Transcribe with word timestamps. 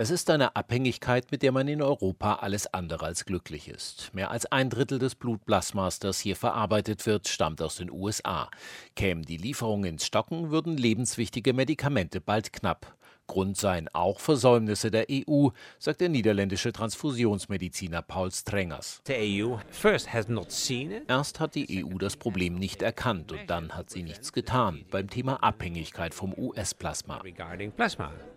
Es 0.00 0.10
ist 0.10 0.30
eine 0.30 0.54
Abhängigkeit, 0.54 1.32
mit 1.32 1.42
der 1.42 1.50
man 1.50 1.66
in 1.66 1.82
Europa 1.82 2.34
alles 2.34 2.72
andere 2.72 3.04
als 3.04 3.24
glücklich 3.24 3.66
ist. 3.66 4.14
Mehr 4.14 4.30
als 4.30 4.46
ein 4.46 4.70
Drittel 4.70 5.00
des 5.00 5.16
Blutplasmas, 5.16 5.98
das 5.98 6.20
hier 6.20 6.36
verarbeitet 6.36 7.04
wird, 7.04 7.26
stammt 7.26 7.60
aus 7.60 7.74
den 7.74 7.90
USA. 7.90 8.48
Kämen 8.94 9.24
die 9.24 9.38
Lieferungen 9.38 9.94
ins 9.94 10.06
Stocken, 10.06 10.52
würden 10.52 10.76
lebenswichtige 10.76 11.52
Medikamente 11.52 12.20
bald 12.20 12.52
knapp. 12.52 12.96
Grund 13.28 13.56
seien 13.56 13.88
auch 13.92 14.18
Versäumnisse 14.18 14.90
der 14.90 15.06
EU, 15.10 15.50
sagt 15.78 16.00
der 16.00 16.08
niederländische 16.08 16.72
Transfusionsmediziner 16.72 18.02
Paul 18.02 18.32
Strengers. 18.32 19.00
E 19.08 19.44
Erst 21.06 21.38
hat 21.38 21.54
die 21.54 21.84
EU 21.84 21.98
das 21.98 22.16
Problem 22.16 22.56
nicht 22.56 22.82
erkannt 22.82 23.30
und 23.30 23.48
dann 23.48 23.76
hat 23.76 23.90
sie 23.90 24.02
nichts 24.02 24.32
getan 24.32 24.84
beim 24.90 25.08
Thema 25.08 25.42
Abhängigkeit 25.42 26.14
vom 26.14 26.34
US-Plasma. 26.36 27.22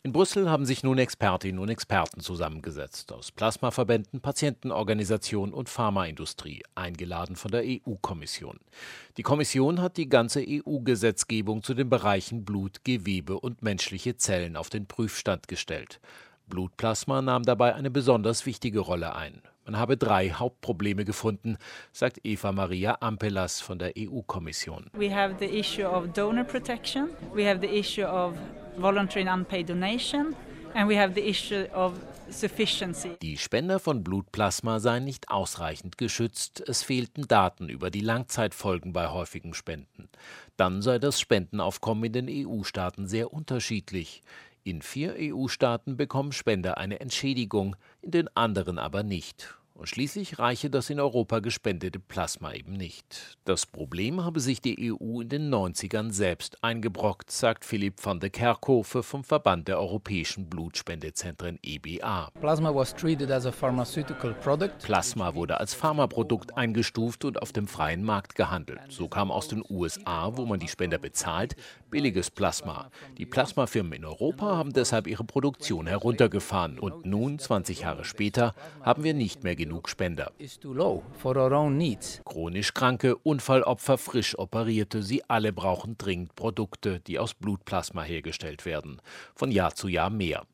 In 0.04 0.12
Brüssel 0.12 0.50
haben 0.50 0.66
sich 0.66 0.84
nun 0.84 0.98
Expertinnen 0.98 1.60
und 1.60 1.70
Experten 1.70 2.20
zusammengesetzt 2.20 3.12
aus 3.12 3.32
Plasmaverbänden, 3.32 4.22
Patientenorganisationen 4.22 5.54
und 5.54 5.70
Pharmaindustrie, 5.70 6.64
eingeladen 6.76 7.36
von 7.36 7.52
der 7.52 7.64
EU-Kommission. 7.66 8.60
Die 9.18 9.24
Kommission 9.24 9.82
hat 9.82 9.98
die 9.98 10.10
ganze 10.10 10.44
EU-Gesetzgebung 10.48 11.64
zu 11.64 11.74
den 11.74 11.90
Bereichen 11.90 12.46
Blut, 12.46 12.84
Gewebe 12.84 13.40
und 13.40 13.62
menschliche 13.62 14.18
Zellen 14.18 14.56
auf 14.56 14.70
den 14.70 14.81
den 14.82 14.88
Prüfstand 14.88 15.48
gestellt. 15.48 16.00
Blutplasma 16.48 17.22
nahm 17.22 17.44
dabei 17.44 17.76
eine 17.76 17.90
besonders 17.90 18.46
wichtige 18.46 18.80
Rolle 18.80 19.16
ein. 19.16 19.42
Man 19.66 19.78
habe 19.78 19.96
drei 19.96 20.32
Hauptprobleme 20.32 21.06
gefunden, 21.06 21.58
sagt 21.92 22.20
Eva 22.24 22.52
Maria 22.52 22.98
Ampelas 23.00 23.62
von 23.62 23.80
der 23.80 23.94
EU-Kommission. 23.98 24.90
We 24.94 25.16
have 25.16 25.36
the 25.40 25.46
issue 25.46 25.86
of 25.86 26.12
donor 26.14 26.44
protection, 26.44 27.10
we 27.34 27.48
have 27.48 27.62
the 27.62 27.74
issue 27.74 28.06
of 28.06 28.34
voluntary 28.78 29.28
and 29.28 29.42
unpaid 29.42 29.70
donation 29.70 30.36
and 30.74 30.90
we 30.90 31.00
have 31.00 31.14
the 31.14 31.22
issue 31.22 31.66
of 31.74 31.94
sufficiency. 32.30 33.18
Die 33.22 33.38
Spender 33.38 33.80
von 33.80 34.04
Blutplasma 34.04 34.80
seien 34.80 35.04
nicht 35.04 35.30
ausreichend 35.30 35.98
geschützt, 35.98 36.64
es 36.68 36.82
fehlten 36.82 37.28
Daten 37.28 37.70
über 37.70 37.92
die 37.92 38.02
Langzeitfolgen 38.02 38.94
bei 38.94 39.10
häufigen 39.10 39.54
Spenden. 39.54 40.10
Dann 40.58 40.82
sei 40.82 41.00
das 41.00 41.20
Spendenaufkommen 41.20 42.06
in 42.06 42.14
den 42.14 42.48
EU-Staaten 42.48 43.08
sehr 43.08 43.32
unterschiedlich. 43.32 44.24
In 44.64 44.82
vier 44.82 45.16
EU-Staaten 45.18 45.98
bekommen 45.98 46.32
Spender 46.32 46.78
eine 46.78 47.00
Entschädigung, 47.00 47.76
in 48.02 48.12
den 48.12 48.36
anderen 48.36 48.78
aber 48.78 49.02
nicht. 49.02 49.58
Und 49.74 49.88
schließlich 49.88 50.38
reiche 50.38 50.70
das 50.70 50.90
in 50.90 51.00
Europa 51.00 51.40
gespendete 51.40 52.00
Plasma 52.00 52.54
eben 52.54 52.74
nicht. 52.74 53.38
Das 53.46 53.66
Problem 53.66 54.24
habe 54.24 54.40
sich 54.40 54.62
die 54.62 54.92
EU 54.92 55.22
in 55.22 55.30
den 55.30 55.54
90ern 55.54 56.12
selbst 56.12 56.64
eingebrockt, 56.64 57.32
sagt 57.32 57.66
Philipp 57.66 57.96
van 58.04 58.20
de 58.20 58.30
Kerkhofe 58.30 59.02
vom 59.02 59.24
Verband 59.24 59.68
der 59.68 59.80
europäischen 59.80 60.50
Blutspendezentren 60.50 61.58
EBA. 61.64 62.30
Plasma, 64.80 65.32
Plasma 65.32 65.36
wurde 65.36 65.60
als 65.60 65.74
Pharmaprodukt 65.74 66.58
eingestuft 66.58 67.26
und 67.26 67.42
auf 67.42 67.52
dem 67.52 67.68
freien 67.68 68.04
Markt 68.04 68.36
gehandelt. 68.36 68.82
So 68.90 69.08
kam 69.08 69.32
aus 69.32 69.48
den 69.48 69.64
USA, 69.70 70.38
wo 70.38 70.46
man 70.46 70.60
die 70.60 70.68
Spender 70.68 70.98
bezahlt, 70.98 71.56
billiges 71.90 72.30
Plasma. 72.30 72.90
Die 73.18 73.26
Plasmafirmen 73.26 73.94
in 73.94 74.06
Europa 74.06 74.58
haben 74.58 74.74
deshalb 74.74 75.08
ihre 75.08 75.24
Produktion 75.24 75.88
heruntergefahren 75.88 76.78
und 76.78 77.06
nun, 77.06 77.40
20 77.40 77.82
Jahre 77.82 78.04
später, 78.04 78.54
haben 78.82 79.04
wir 79.04 79.14
nicht 79.14 79.44
mehr 79.44 79.56
genug 79.62 79.90
Spender. 79.90 80.32
Chronisch 82.26 82.74
Kranke, 82.74 83.16
Unfallopfer, 83.16 84.00
frisch 84.00 84.38
Operierte, 84.40 85.04
sie 85.04 85.24
alle 85.30 85.54
brauchen 85.54 86.00
dringend 86.00 86.36
Produkte, 86.36 87.00
die 87.02 87.20
aus 87.20 87.36
Blutplasma 87.36 88.02
hergestellt 88.02 88.66
werden. 88.66 89.00
Von 89.36 89.52
Jahr 89.52 89.76
zu 89.76 89.88
Jahr 89.88 90.10
mehr. 90.10 90.48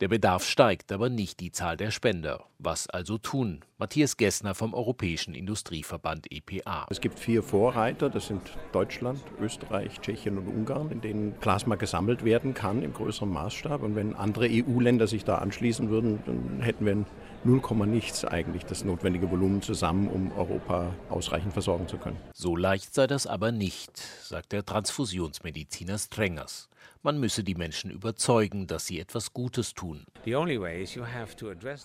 Der 0.00 0.08
Bedarf 0.08 0.46
steigt, 0.46 0.92
aber 0.92 1.10
nicht 1.10 1.40
die 1.40 1.52
Zahl 1.52 1.76
der 1.76 1.90
Spender. 1.90 2.44
Was 2.58 2.88
also 2.88 3.18
tun? 3.18 3.60
Matthias 3.76 4.16
Gessner 4.16 4.54
vom 4.54 4.72
Europäischen 4.72 5.34
Industrieverband 5.34 6.32
EPA. 6.32 6.86
Es 6.88 7.02
gibt 7.02 7.18
vier 7.18 7.42
Vorreiter, 7.42 8.08
das 8.08 8.28
sind 8.28 8.40
Deutschland, 8.72 9.20
Österreich, 9.38 10.00
Tschechien 10.00 10.38
und 10.38 10.48
Ungarn, 10.48 10.90
in 10.90 11.02
denen 11.02 11.34
Plasma 11.34 11.74
gesammelt 11.74 12.24
werden 12.24 12.54
kann 12.54 12.82
im 12.82 12.94
größeren 12.94 13.30
Maßstab. 13.30 13.82
Und 13.82 13.94
wenn 13.94 14.14
andere 14.14 14.48
EU-Länder 14.50 15.06
sich 15.06 15.24
da 15.24 15.36
anschließen 15.36 15.90
würden, 15.90 16.20
dann 16.24 16.62
hätten 16.62 16.86
wir 16.86 17.04
0, 17.44 17.86
nichts 17.86 18.24
eigentlich 18.24 18.64
das 18.64 18.84
notwendige 18.84 19.30
Volumen 19.30 19.60
zusammen, 19.60 20.08
um 20.08 20.32
Europa 20.32 20.94
ausreichend 21.10 21.52
versorgen 21.52 21.88
zu 21.88 21.98
können. 21.98 22.16
So 22.32 22.56
leicht 22.56 22.94
sei 22.94 23.06
das 23.06 23.26
aber 23.26 23.52
nicht, 23.52 23.98
sagt 24.22 24.52
der 24.52 24.64
Transfusionsmediziner 24.64 25.98
Strengers. 25.98 26.70
Man 27.02 27.18
müsse 27.18 27.42
die 27.42 27.54
Menschen 27.54 27.90
überzeugen, 27.90 28.66
dass 28.66 28.86
sie 28.86 29.00
etwas 29.00 29.32
Gutes 29.32 29.72
tun. 29.90 30.06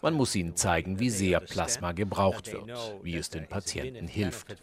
Man 0.02 0.14
muss 0.14 0.36
ihnen 0.36 0.56
zeigen, 0.56 1.00
wie 1.00 1.10
sehr 1.10 1.40
Plasma 1.40 1.92
gebraucht 1.92 2.52
wird, 2.52 2.70
wie 3.04 3.16
es 3.16 3.30
den 3.30 3.48
Patienten 3.48 4.08
hilft. 4.08 4.56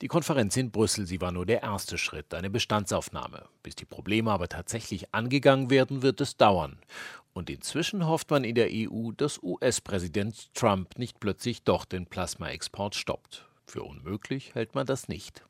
Die 0.00 0.08
Konferenz 0.08 0.56
in 0.56 0.70
Brüssel, 0.70 1.06
sie 1.06 1.20
war 1.20 1.32
nur 1.32 1.46
der 1.46 1.62
erste 1.62 1.98
Schritt, 1.98 2.34
eine 2.34 2.50
Bestandsaufnahme. 2.50 3.44
Bis 3.62 3.74
die 3.74 3.84
Probleme 3.84 4.30
aber 4.30 4.48
tatsächlich 4.48 5.14
angegangen 5.14 5.70
werden, 5.70 6.02
wird 6.02 6.20
es 6.20 6.36
dauern. 6.36 6.78
Und 7.34 7.48
inzwischen 7.48 8.06
hofft 8.06 8.30
man 8.30 8.44
in 8.44 8.54
der 8.54 8.68
EU, 8.70 9.12
dass 9.12 9.42
US-Präsident 9.42 10.52
Trump 10.54 10.98
nicht 10.98 11.18
plötzlich 11.18 11.62
doch 11.62 11.84
den 11.84 12.06
Plasmaexport 12.06 12.94
stoppt. 12.94 13.46
Für 13.64 13.84
unmöglich 13.84 14.54
hält 14.54 14.74
man 14.74 14.86
das 14.86 15.08
nicht. 15.08 15.42